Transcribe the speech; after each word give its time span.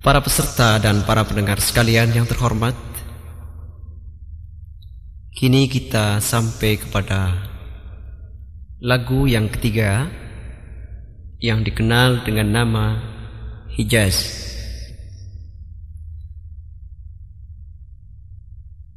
Para 0.00 0.24
peserta 0.24 0.80
dan 0.80 1.04
para 1.04 1.28
pendengar 1.28 1.60
sekalian 1.60 2.08
yang 2.16 2.24
terhormat, 2.24 2.72
kini 5.36 5.68
kita 5.68 6.24
sampai 6.24 6.80
kepada 6.80 7.36
lagu 8.80 9.28
yang 9.28 9.52
ketiga 9.52 10.08
yang 11.36 11.60
dikenal 11.60 12.24
dengan 12.24 12.48
nama 12.48 12.86
Hijaz. 13.76 14.24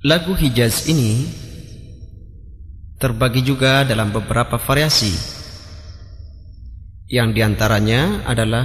Lagu 0.07 0.39
Hijaz 0.39 0.87
ini 0.87 1.27
terbagi 2.95 3.43
juga 3.43 3.83
dalam 3.83 4.07
beberapa 4.15 4.55
variasi 4.55 5.11
yang 7.11 7.35
di 7.35 7.43
antaranya 7.43 8.23
adalah 8.23 8.63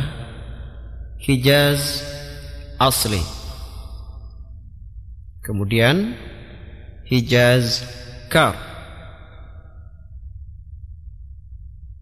Hijaz 1.18 2.07
asli. 2.78 3.20
Kemudian 5.42 6.14
Hijaz 7.04 7.82
Kar. 8.30 8.54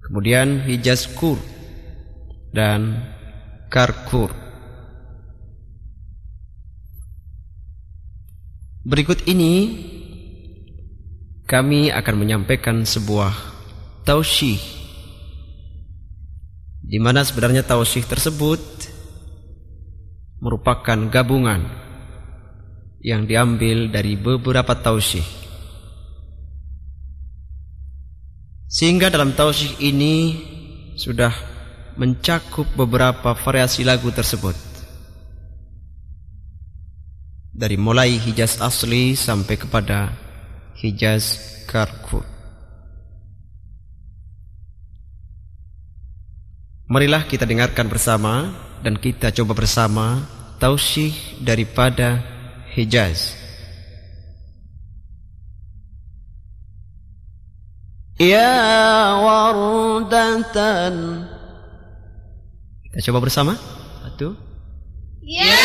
Kemudian 0.05 0.63
Hijaz 0.69 1.09
Kur 1.17 1.41
dan 2.55 3.03
Karkur. 3.73 4.31
Berikut 8.87 9.27
ini 9.27 9.83
kami 11.51 11.91
akan 11.91 12.15
menyampaikan 12.23 12.87
sebuah 12.87 13.35
tausyih 14.07 14.63
di 16.87 17.03
mana 17.03 17.27
sebenarnya 17.27 17.67
tausyih 17.67 18.07
tersebut 18.07 18.63
merupakan 20.41 20.99
gabungan 21.09 21.65
yang 23.01 23.25
diambil 23.25 23.89
dari 23.89 24.19
beberapa 24.19 24.75
tausih. 24.77 25.25
Sehingga 28.67 29.09
dalam 29.09 29.33
tausih 29.33 29.79
ini 29.81 30.37
sudah 30.99 31.33
mencakup 31.97 32.67
beberapa 32.77 33.33
variasi 33.33 33.87
lagu 33.87 34.13
tersebut. 34.13 34.59
Dari 37.57 37.81
mulai 37.81 38.21
Hijaz 38.21 38.61
asli 38.61 39.17
sampai 39.17 39.57
kepada 39.57 40.13
Hijaz 40.77 41.41
Karkut. 41.65 42.27
Marilah 46.87 47.25
kita 47.25 47.49
dengarkan 47.49 47.89
bersama 47.89 48.66
dan 48.85 48.97
kita 49.01 49.33
coba 49.33 49.53
bersama 49.57 50.25
tausih 50.59 51.13
daripada 51.41 52.21
Hijaz. 52.77 53.37
Ya 58.17 58.57
wardatan. 59.21 60.95
Kita 62.89 62.99
coba 63.13 63.29
bersama. 63.29 63.53
Satu. 64.01 64.33
Ya 65.21 65.61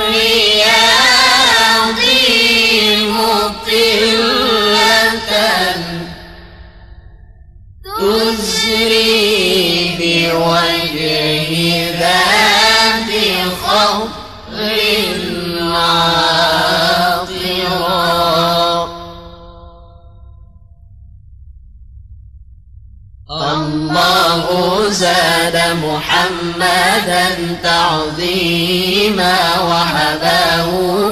محمدا 25.74 27.56
تعظيما 27.64 29.60
وهباه 29.60 30.72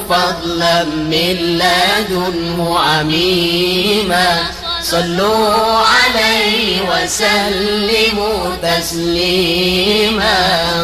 فضلا 0.09 0.84
من 0.84 1.36
لدنه 1.59 2.80
عميما. 2.80 4.40
صلوا 4.81 5.78
عليه 5.78 6.81
وسلموا 6.81 8.56
تسليما. 8.64 10.38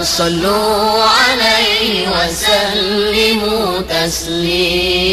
صلوا 0.04 1.04
عليه 1.04 2.10
وسلموا 2.10 3.82
تسليما. 3.82 5.06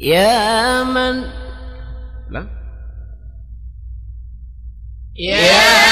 يا 0.00 0.82
من 0.84 1.22
لا. 2.30 2.63
Yeah! 5.16 5.38
yeah. 5.38 5.83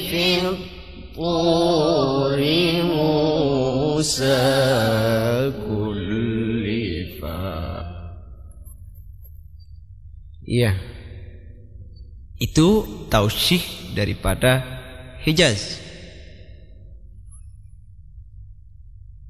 في 0.09 0.25
الطور 0.49 2.41
موسى 2.83 4.41
كلفا 5.69 7.43
Iya 10.43 10.75
Itu 12.43 12.85
tausih 13.07 13.63
daripada 13.95 14.65
Hijaz 15.23 15.79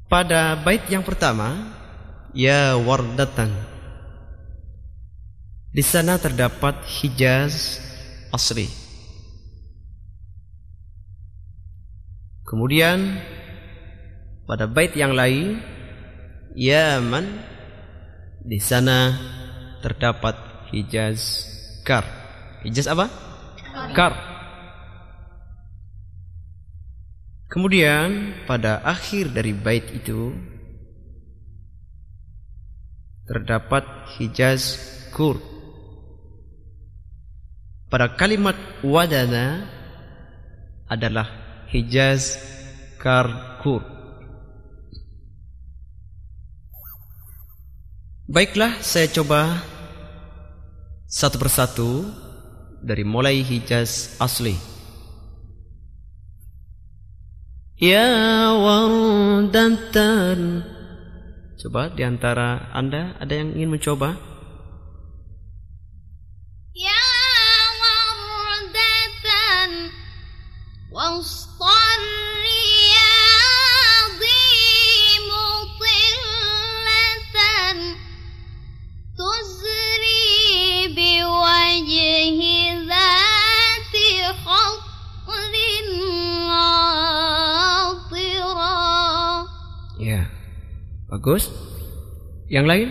Pada 0.08 0.56
bait 0.56 0.82
yang 0.88 1.04
pertama 1.04 1.76
Ya 2.32 2.80
wardatan 2.80 3.65
Di 5.77 5.85
sana 5.85 6.17
terdapat 6.17 6.81
Hijaz 6.89 7.77
asli 8.33 8.65
Kemudian 12.41 13.21
pada 14.49 14.65
bait 14.65 14.97
yang 14.97 15.13
lain 15.13 15.61
Yaman 16.57 17.29
di 18.41 18.57
sana 18.57 19.21
terdapat 19.85 20.33
Hijaz 20.73 21.45
Kar. 21.85 22.09
Hijaz 22.65 22.89
apa? 22.89 23.05
Kar. 23.93 24.17
Kemudian 27.53 28.33
pada 28.49 28.81
akhir 28.81 29.29
dari 29.29 29.53
bait 29.53 29.85
itu 29.93 30.33
terdapat 33.29 33.85
Hijaz 34.17 34.81
Kur. 35.13 35.56
Pada 37.87 38.19
kalimat 38.19 38.55
wadana 38.83 39.63
adalah 40.91 41.31
Hijaz 41.71 42.35
Kar 42.99 43.59
Kur. 43.63 43.79
Baiklah, 48.27 48.83
saya 48.83 49.07
coba 49.07 49.63
satu 51.07 51.39
persatu 51.39 52.11
dari 52.83 53.07
mulai 53.07 53.39
Hijaz 53.39 54.19
asli. 54.19 54.59
Ya 57.79 58.51
wardatan 58.57 60.65
Coba 61.55 61.87
di 61.93 62.03
antara 62.03 62.67
Anda 62.75 63.15
ada 63.15 63.31
yang 63.31 63.55
ingin 63.55 63.79
mencoba? 63.79 64.36
Bagus. 91.07 91.49
Yang 92.47 92.65
lain? 92.67 92.87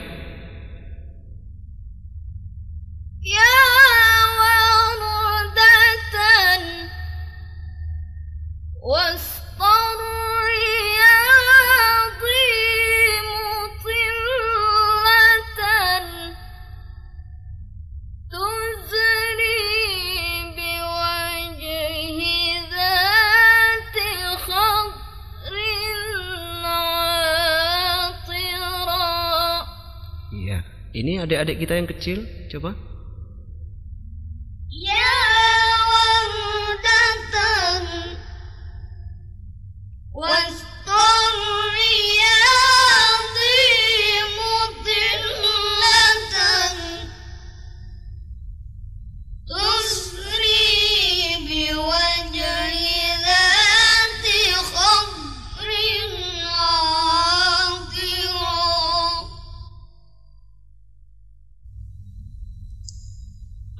Kita 31.57 31.75
yang 31.75 31.89
kecil, 31.89 32.23
coba. 32.53 32.96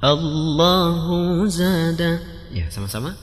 Allahu 0.06 1.46
zada. 1.46 2.18
Ya, 2.50 2.66
sama-sama. 2.70 3.14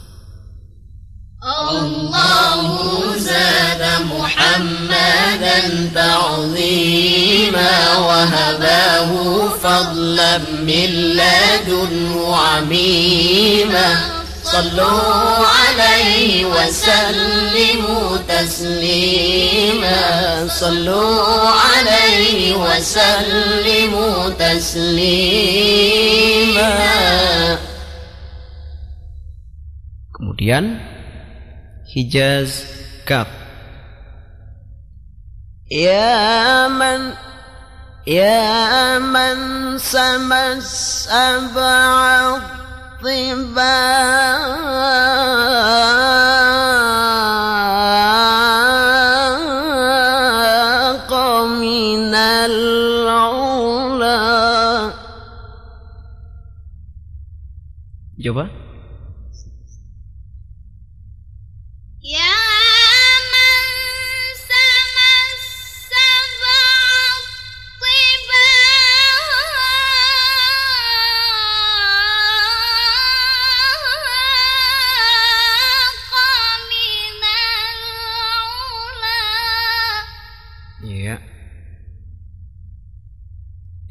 الله 1.39 3.15
زاد 3.17 3.83
محمدا 4.11 5.59
تعظيما 5.95 7.97
وهباه 7.97 9.11
فضلا 9.63 10.37
من 10.37 10.89
لدنه 11.15 12.35
عميما 12.35 14.12
صلوا 14.54 15.46
عليه 15.58 16.46
وسلموا 16.46 18.16
تسليما 18.28 19.98
صلوا 20.48 21.48
عليه 21.48 22.54
وسلموا 22.54 24.30
تسليما 24.38 24.94
Kemudian 30.14 30.78
Hijaz 31.90 32.62
Kaf. 33.02 33.26
Ya 35.66 36.70
man 36.70 37.18
Ya 38.06 39.02
man 39.02 39.74
sama 39.82 40.62
sab'a 40.62 42.63
طباق 43.04 43.44
من 51.44 52.14
العلا 52.14 52.64
Coba. 58.24 58.63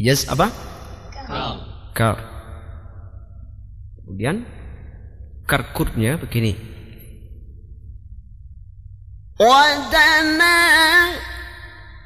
Hijaz 0.00 0.32
apa? 0.32 0.48
Kar. 1.92 2.16
Kemudian 4.00 4.48
karkutnya 5.44 6.16
begini. 6.16 6.56
Wadana 9.36 10.56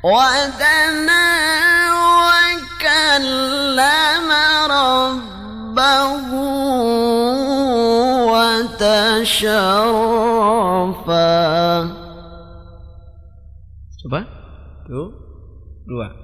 wadana 0.02 1.22
wa 1.94 2.58
kallama 2.82 4.42
rabbahu 4.74 6.42
wa 8.26 8.74
tasharrafa. 8.74 9.46
Coba. 14.02 14.26
Tuh. 14.90 15.14
Dua. 15.86 16.23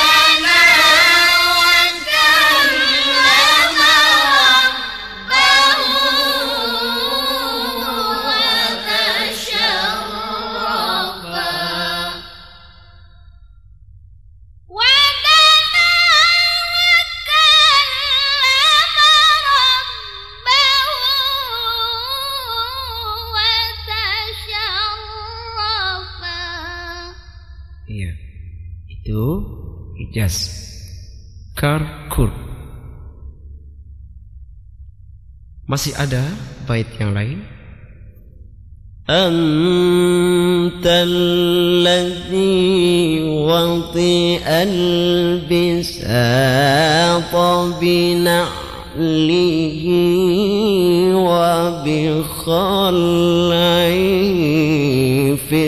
Karkur 31.61 32.33
Masih 35.69 35.93
ada 35.93 36.25
bait 36.65 36.89
yang 36.97 37.13
lain? 37.13 37.45
Antal 39.05 40.81
alladhi 41.85 43.21
wati 43.45 44.41
al-bisata 44.41 46.17
bina'lihi 47.77 50.01
wa 51.13 51.85
bi 51.85 52.09
khal'i 52.41 54.01
fi 55.45 55.61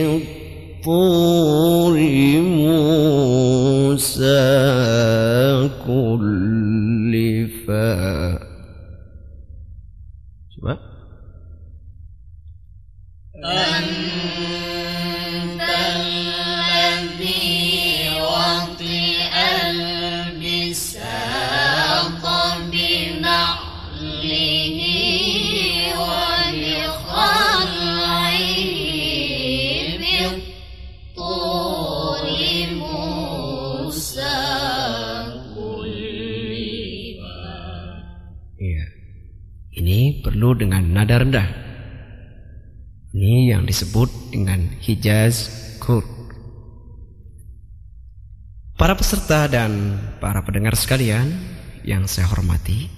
dengan 40.57 40.83
nada 40.93 41.19
rendah. 41.19 41.49
Ini 43.13 43.53
yang 43.53 43.69
disebut 43.69 44.33
dengan 44.33 44.73
Hijaz 44.81 45.53
Kur. 45.77 46.01
Para 48.73 48.97
peserta 48.97 49.45
dan 49.45 50.01
para 50.17 50.41
pendengar 50.41 50.73
sekalian 50.73 51.29
yang 51.85 52.09
saya 52.09 52.25
hormati, 52.25 52.89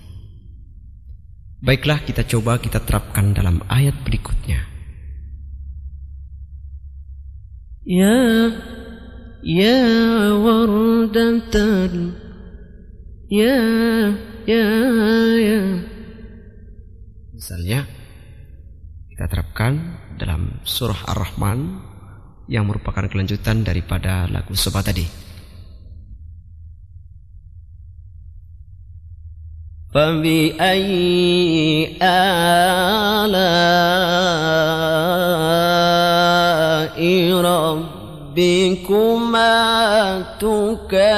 baiklah 1.60 2.00
kita 2.08 2.24
coba 2.24 2.64
kita 2.64 2.80
terapkan 2.80 3.36
dalam 3.36 3.60
ayat 3.68 3.94
berikutnya. 4.08 4.64
Ya, 7.86 8.18
ya 9.46 9.78
wardatan, 10.42 12.18
ya, 13.30 13.60
ya, 14.50 14.68
ya. 15.38 15.85
Misalnya, 17.35 17.87
kita 19.11 19.27
terapkan 19.31 19.73
dalam 20.19 20.63
surah 20.65 21.07
Ar-Rahman 21.11 21.59
yang 22.51 22.67
merupakan 22.67 23.07
kelanjutan 23.07 23.63
daripada 23.63 24.27
lagu 24.27 24.55
Sobat 24.59 24.91
tadi. 24.91 25.31
فبأي 29.91 31.99
آلاء 31.99 33.51
ربكما 38.31 39.59
تكذبان 40.39 41.14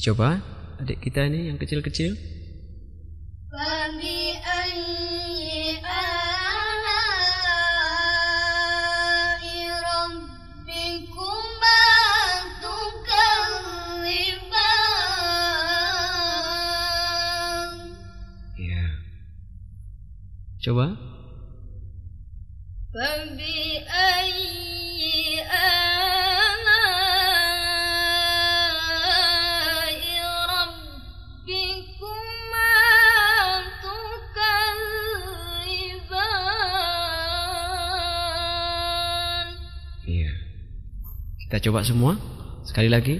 Dicoba 0.00 0.40
adik 0.80 1.04
kita 1.04 1.28
ini 1.28 1.52
yang 1.52 1.60
kecil-kecil. 1.60 2.39
Kita 41.50 41.66
coba 41.66 41.82
semua. 41.82 42.14
Sekali 42.62 42.86
lagi. 42.86 43.18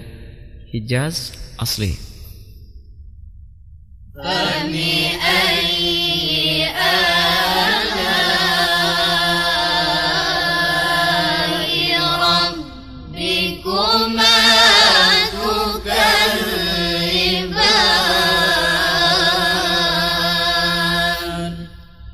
Hijaz 0.71 1.35
asli. 1.59 1.99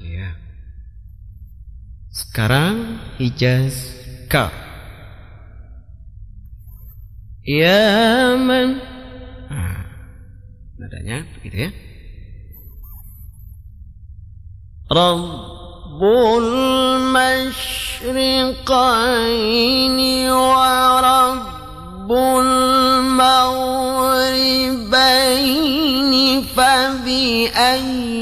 Iya. 0.01 0.33
Sekarang 2.09 3.05
Hijaz 3.21 3.93
K 4.25 4.66
Ya 7.47 8.38
man. 8.38 8.78
Nah, 9.50 9.83
nadanya 10.78 11.26
begitu 11.38 11.57
ya. 11.66 11.71
رب 14.92 16.02
المشرقين 16.37 17.59
ورب 20.31 22.11
المغربين 22.12 23.62
فبأي 26.57 28.15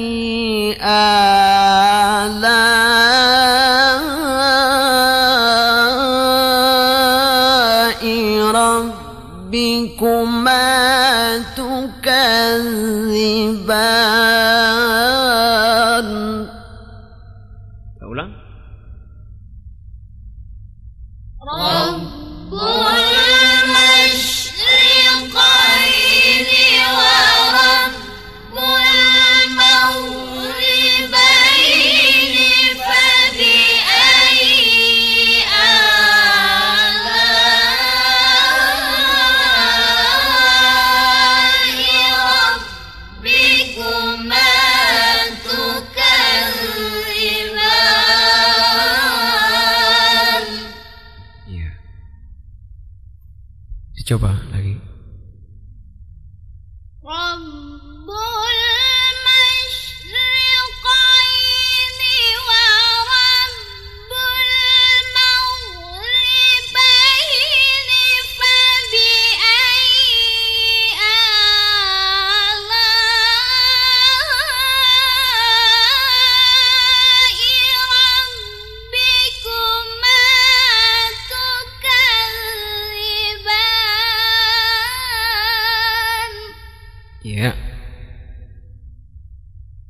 Dicoba 54.05 54.37
lagi. 54.53 54.94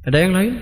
Ada 0.06 0.22
yang 0.22 0.34
lain? 0.38 0.54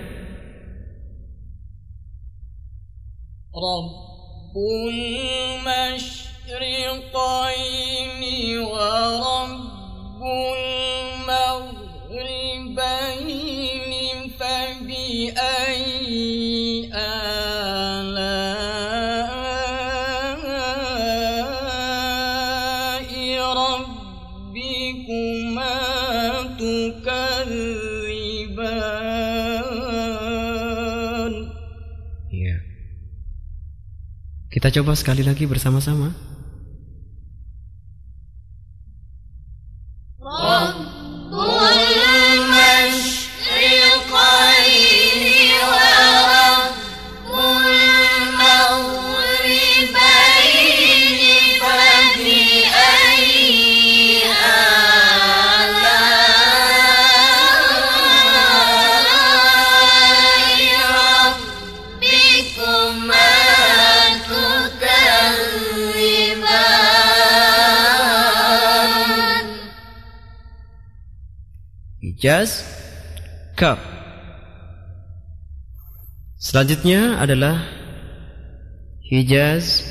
Kita 34.63 34.79
coba 34.79 34.95
sekali 34.95 35.27
lagi 35.27 35.43
bersama-sama. 35.43 36.15
Kaf. 73.62 73.78
Selanjutnya 76.38 77.18
adalah 77.18 77.62
Hijaz, 79.02 79.82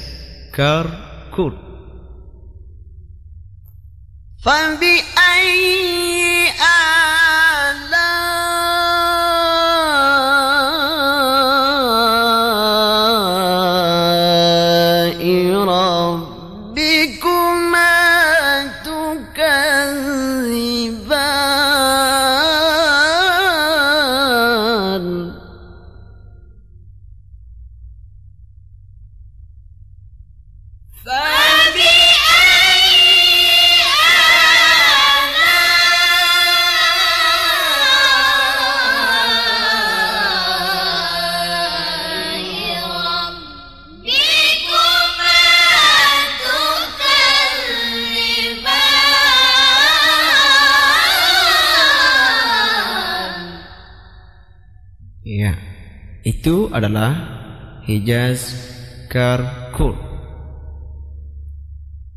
Kar, 0.55 0.87
Kur. 1.35 1.67
فبأي 4.47 6.20
Itu 56.22 56.70
adalah 56.70 57.18
Hijaz, 57.82 58.54
Kar, 59.10 59.74
Kur. 59.74 59.98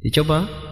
Dicoba. 0.06 0.64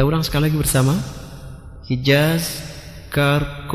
Kita 0.00 0.08
ulang 0.08 0.24
sekali 0.24 0.48
lagi 0.48 0.56
bersama. 0.56 0.96
Hijaz, 1.84 2.64
Kar, 3.12 3.68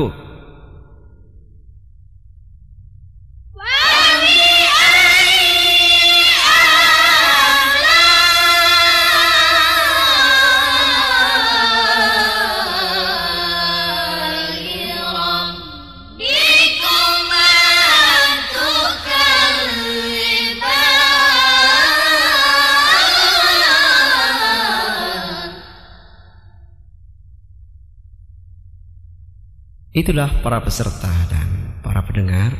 Itulah 29.96 30.44
para 30.44 30.60
peserta 30.60 31.08
dan 31.32 31.80
para 31.80 32.04
pendengar 32.04 32.52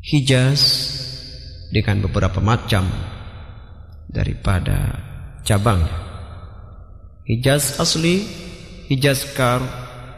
Hijaz 0.00 0.62
dengan 1.68 2.00
beberapa 2.00 2.40
macam 2.40 2.88
daripada 4.08 4.96
cabang 5.44 5.84
Hijaz 7.28 7.76
asli, 7.76 8.24
Hijaz 8.88 9.36
kar, 9.36 9.60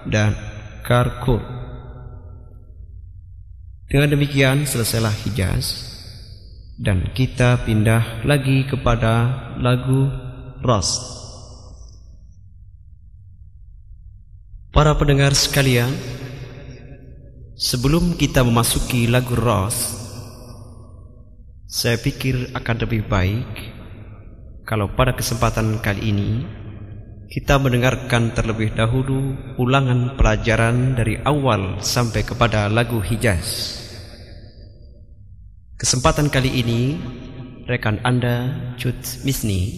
dan 0.06 0.38
karkur. 0.86 1.42
Dengan 3.90 4.14
demikian 4.14 4.62
selesailah 4.62 5.26
Hijaz 5.26 5.90
dan 6.78 7.10
kita 7.18 7.66
pindah 7.66 8.22
lagi 8.22 8.62
kepada 8.64 9.26
lagu 9.58 10.06
Ras. 10.62 11.18
Para 14.72 14.96
pendengar 14.96 15.36
sekalian, 15.36 15.92
sebelum 17.60 18.16
kita 18.16 18.40
memasuki 18.40 19.04
lagu 19.04 19.36
Ras, 19.36 19.92
saya 21.68 22.00
pikir 22.00 22.56
akan 22.56 22.76
lebih 22.80 23.04
baik 23.04 23.52
kalau 24.64 24.88
pada 24.96 25.12
kesempatan 25.12 25.76
kali 25.84 26.16
ini 26.16 26.30
kita 27.28 27.60
mendengarkan 27.60 28.32
terlebih 28.32 28.72
dahulu 28.72 29.36
ulangan 29.60 30.16
pelajaran 30.16 30.96
dari 30.96 31.20
awal 31.20 31.76
sampai 31.84 32.24
kepada 32.24 32.72
lagu 32.72 32.96
Hijaz. 33.04 33.76
Kesempatan 35.76 36.32
kali 36.32 36.48
ini, 36.48 36.96
rekan 37.68 38.00
Anda, 38.08 38.72
Cut 38.80 39.20
Misni, 39.28 39.68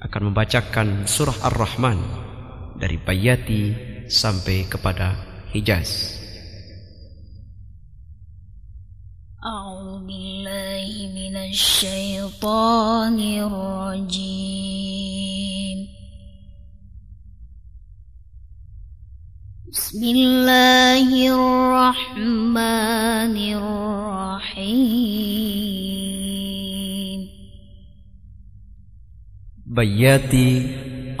akan 0.00 0.32
membacakan 0.32 1.04
surah 1.04 1.36
Ar-Rahman 1.52 2.00
dari 2.80 2.96
Bayati 2.96 3.91
sampai 4.11 4.67
kepada 4.67 5.15
Hijaz. 5.51 6.17
أعوذ 9.37 10.03
بالله 10.03 11.13
من 11.15 11.35
الشيطان 11.37 13.15
الرجيم 13.47 14.67
بسم 19.71 20.01
الله 20.03 21.07
الرحمن 21.31 22.55
الرحيم 23.37 25.07
Bayati 29.77 30.49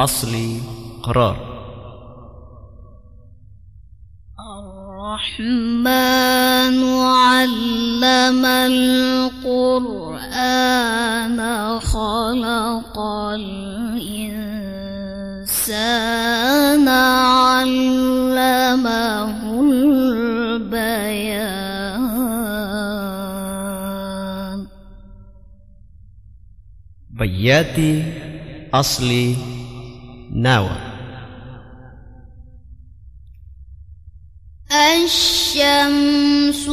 asli 0.01 0.57
qarar. 1.05 1.50
الرحمن 5.22 6.82
علم 6.98 8.42
القرآن 9.46 10.18
خلق 11.80 12.98
الإنسان 13.38 14.48
علمه 17.38 18.40
البيان 19.62 21.22
Bayati 27.12 28.02
asli 28.74 29.38
nawa. 30.34 30.91
الشمس 34.72 36.68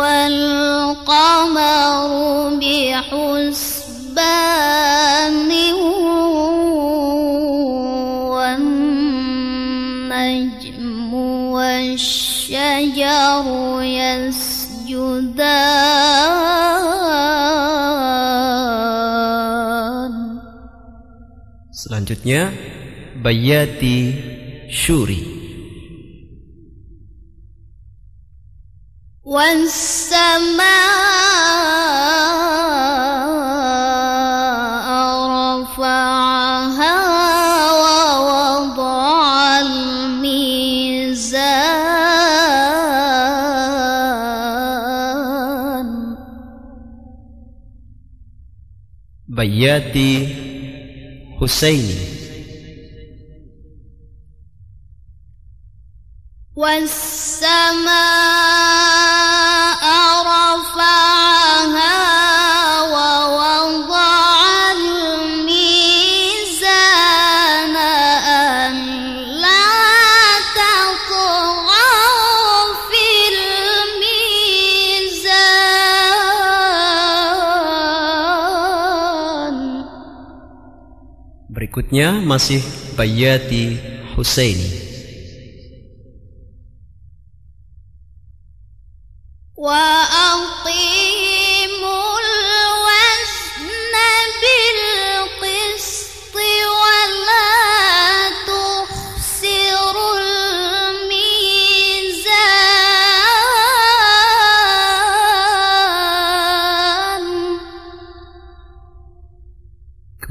والقمر 0.00 0.98
بحسبان 2.60 3.74
والنجم 9.84 11.14
والشجر 11.54 13.44
يسجدان 13.82 15.34
Selanjutnya 21.84 22.48
Bayati 23.20 23.98
Shuri. 24.72 25.33
والسماء 29.34 30.78
رفعها 35.26 36.96
ووضع 37.82 39.60
الميزان 39.60 40.44
Bayati 49.34 50.12
Husaini. 51.40 51.98
والسماء 56.56 58.04
Berikutnya 81.74 82.22
masih 82.22 82.62
Bayati 82.94 83.82
Husaini. 84.14 84.70
Wa 89.58 90.04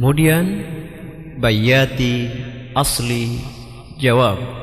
Kemudian 0.03 0.62
Bayati 1.43 2.31
asli 2.71 3.43
jawab. 3.99 4.62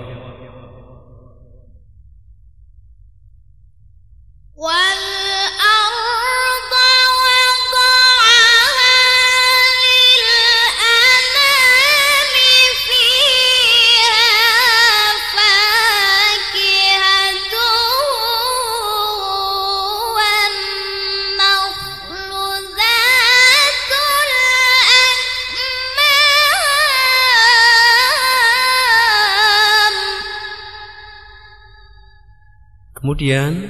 Kemudian 33.10 33.66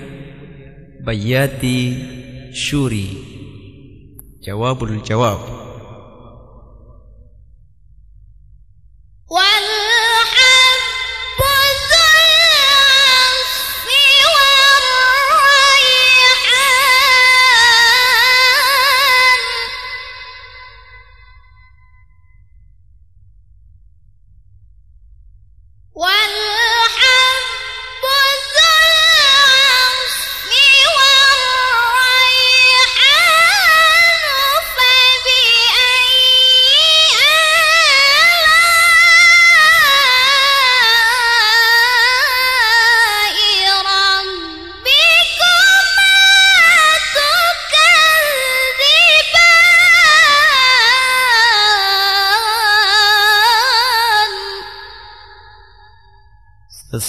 Bayati 1.00 1.96
Shuri. 2.52 3.08
Jawabul 4.44 5.00
jawab. 5.00 5.59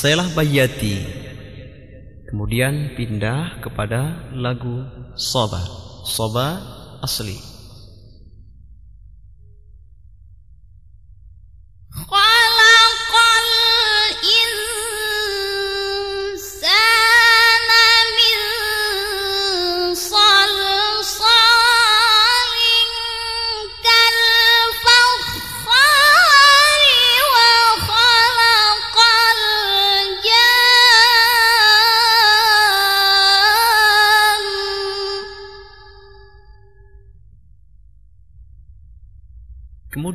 Selesailah 0.02 0.34
Bayati. 0.34 0.98
Kemudian 2.26 2.98
pindah 2.98 3.62
kepada 3.62 4.34
lagu 4.34 4.82
Soba. 5.14 5.62
Soba 6.10 6.58
asli. 7.06 7.51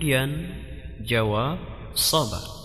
Kemudian 0.07 0.55
jawab 1.03 1.59
Soba. 1.99 2.56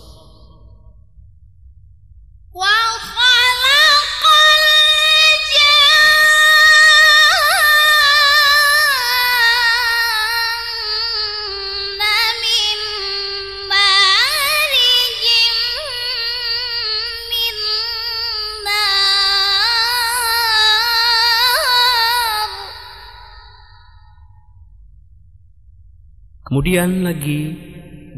Kemudian 26.52 27.00
lagi 27.00 27.56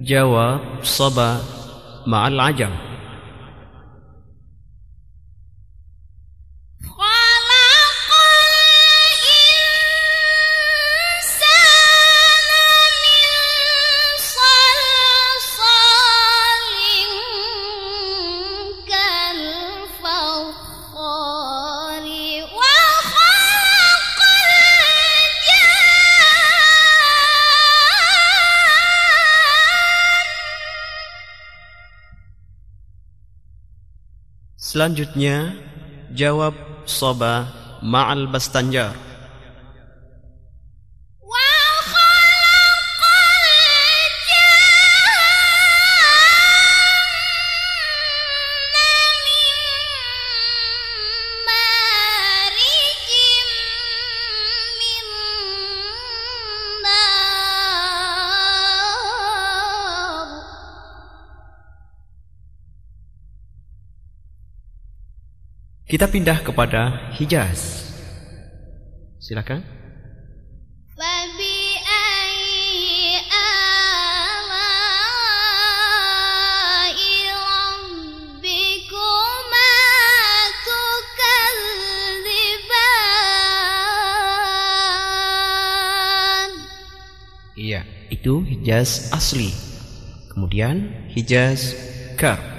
jawab 0.02 0.82
Soba 0.82 1.38
ma'al 2.02 2.34
ajam. 2.50 2.74
Selanjutnya 34.74 35.54
jawab 36.10 36.50
Soba 36.82 37.46
ma'al 37.78 38.26
bastanjar. 38.26 38.98
Kita 65.94 66.10
pindah 66.10 66.42
kepada 66.42 67.14
Hijaz. 67.14 67.86
Silakan. 69.22 69.62
Iya, 87.54 87.86
itu 88.10 88.42
Hijaz 88.42 89.14
asli. 89.14 89.54
Kemudian 90.34 91.06
Hijaz 91.14 91.78
Kar. 92.18 92.53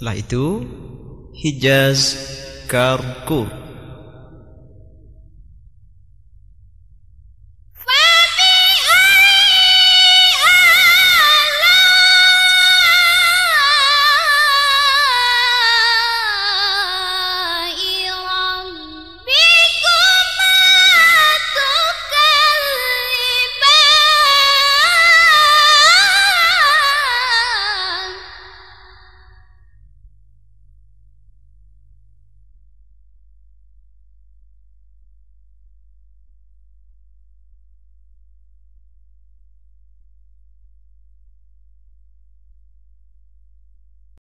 Setelah 0.00 0.16
itu 0.16 0.64
Hijaz 1.36 2.16
Karkur. 2.64 3.59